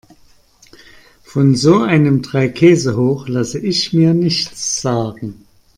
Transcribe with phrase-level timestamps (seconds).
[1.23, 5.45] Von so einem Dreikäsehoch lasse ich mir nichts sagen.